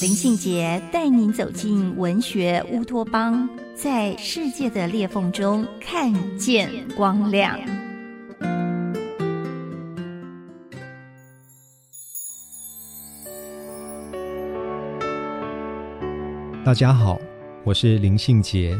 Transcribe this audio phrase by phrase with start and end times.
[0.00, 3.46] 林信杰带您走进文学乌托邦。
[3.74, 7.58] 在世界的裂缝中看见光亮。
[16.64, 17.18] 大家好，
[17.62, 18.74] 我是林信杰，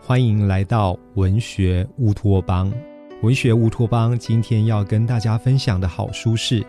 [0.00, 2.72] 欢迎来到文学乌托邦。
[3.22, 6.64] 文学乌托邦今天要跟大家分享的好书是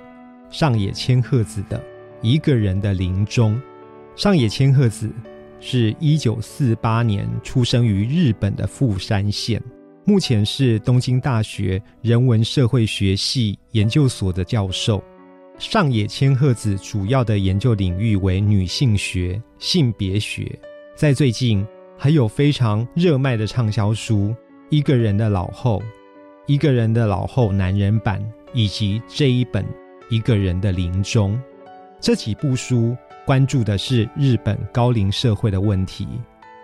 [0.50, 1.80] 上野千鹤子的
[2.22, 3.56] 《一个人的林中》。
[4.16, 5.10] 上野千鹤子。
[5.66, 9.64] 是一九四八年出生于日本的富山县，
[10.04, 15.02] 目前是东京大学人文社会学系研究所的教授。
[15.58, 20.52] 上野千鹤子主要的研究领域为女性学、性别学。
[20.98, 21.66] 在最近，
[21.98, 24.36] 还有非常热卖的畅销书
[24.70, 25.80] 《一个人的老后》、
[26.46, 28.20] 《一个人的老后男人版》，
[28.54, 29.64] 以及这一本
[30.10, 31.38] 《一个人的临终》
[32.02, 32.94] 这几部书。
[33.26, 36.06] 关注的是日本高龄社会的问题，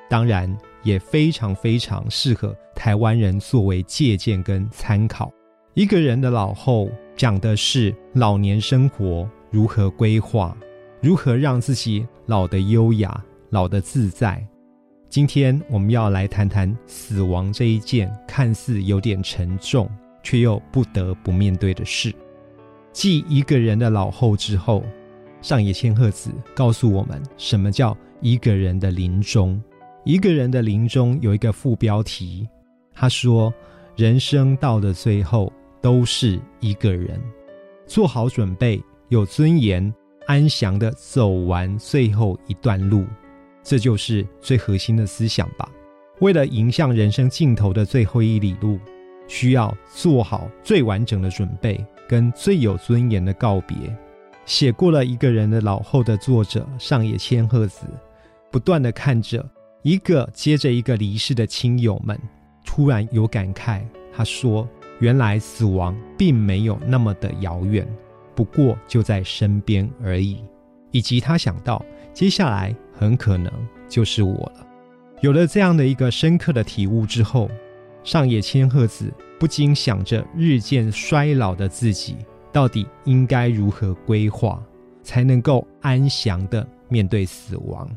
[0.09, 5.31] 当然也非常非常适合台湾人作为借鉴跟参考。
[5.73, 10.55] 一个人的老后讲的是老年生活如何规划，
[11.01, 14.45] 如何让自己老得优雅、老得自在。
[15.07, 19.89] 今天我们要来谈谈死亡这一件看似有点沉重，
[20.21, 22.13] 却又不得不面对的事。
[22.91, 24.83] 继一个人的老后之后。
[25.41, 29.61] 上野千鹤子告诉我们，什么叫一个人的临终？
[30.03, 32.47] 一个人的临终有一个副标题，
[32.93, 33.53] 他说
[33.95, 35.51] ：“人生到的最后
[35.81, 37.21] 都是一个人，
[37.85, 39.93] 做好准备，有尊严、
[40.25, 43.05] 安详的走完最后一段路，
[43.61, 45.69] 这就是最核心的思想吧。
[46.19, 48.79] 为了迎向人生尽头的最后一里路，
[49.27, 53.75] 需要做好最完整的准备，跟最有尊严的告别。”
[54.49, 57.85] 写过了一个人的老后的作者上野千鹤子，
[58.49, 59.47] 不断的看着
[59.83, 62.19] 一个接着一个离世的亲友们，
[62.65, 63.83] 突然有感慨。
[64.11, 64.67] 他说
[64.97, 67.87] ：“原来死亡并没有那么的遥远，
[68.33, 70.43] 不过就在身边而已。”
[70.89, 73.53] 以及他想到接下来很可能
[73.87, 74.67] 就是我了。
[75.21, 77.47] 有了这样的一个深刻的体悟之后，
[78.03, 82.15] 上野千鹤子不禁想着日渐衰老的自己。
[82.51, 84.63] 到底应该如何规划，
[85.03, 87.89] 才能够安详的面对死亡？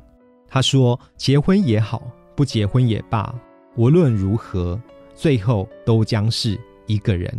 [0.48, 2.02] 他说：“结婚也好，
[2.36, 3.34] 不结婚也罢，
[3.76, 4.80] 无论如何，
[5.14, 7.32] 最后都将是一个人。”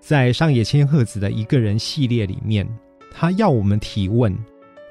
[0.00, 2.66] 在上野千鹤子的一个人系列里面，
[3.12, 4.34] 他要我们提问：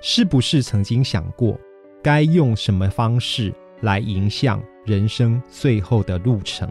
[0.02, 1.60] 是不是曾经想过，
[2.04, 3.52] 该用什么方式
[3.82, 6.70] 来迎向人生最后的路程？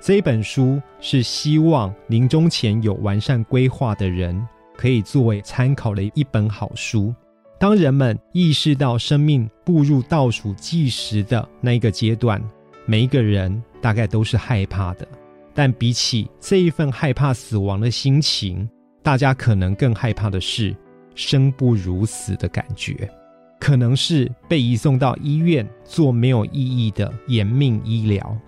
[0.00, 7.12] 这一本书是希望临终前有完善规划的人可以作为参考的一本好书。
[7.58, 12.40] 当人们意识到生命步入倒数计时的那一个阶段，
[12.86, 15.06] 每一个人大概都是害怕的。
[15.52, 18.68] 但比起这一份害怕死亡的心情，
[19.02, 20.74] 大家可能更害怕的是
[21.16, 23.10] 生不如死的感觉，
[23.58, 28.38] 可能是被移送到医院做没有意义的延命医疗。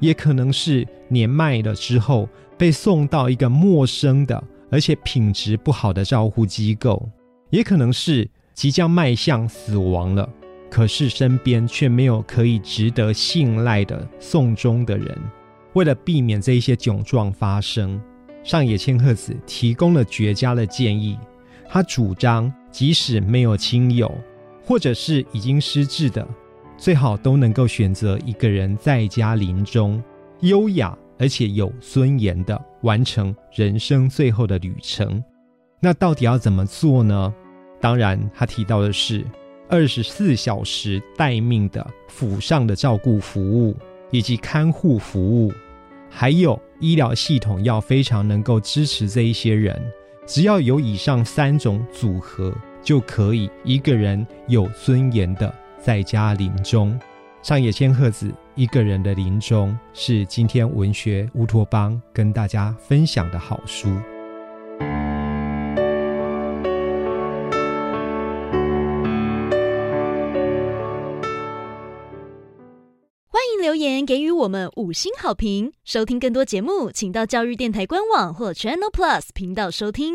[0.00, 7.08] 也可能是年迈了之后被送到一个陌生的而且品质不好的照护机构，
[7.50, 10.28] 也可能是即将迈向死亡了，
[10.70, 15.16] 可是身边却没有可以值得信赖的送终的人。
[15.74, 18.00] 为了避免这一些窘状发生，
[18.42, 21.16] 上野千鹤子提供了绝佳的建议。
[21.68, 24.12] 他主张，即使没有亲友，
[24.64, 26.26] 或者是已经失智的。
[26.78, 30.00] 最好都能够选择一个人在家临终，
[30.40, 35.22] 优雅而且有尊严的完成人生最后的旅程。
[35.80, 37.34] 那到底要怎么做呢？
[37.80, 39.24] 当然，他提到的是
[39.68, 43.76] 二十四小时待命的府上的照顾服务
[44.12, 45.52] 以及看护服务，
[46.08, 49.80] 还有医疗系统要非常能够支持这一些人。
[50.26, 55.52] 只要有以上三种组合，就可以一个人有尊严的。
[55.80, 56.98] 在家临终，
[57.40, 63.88] 上野千鹤子一个人的临终是今天文学乌托邦跟大家分享的好书。
[73.30, 75.72] 欢迎留言给予我们五星好评。
[75.84, 80.14] 收听更多节目，请到教育电台官网或 Channel Plus 频道收听。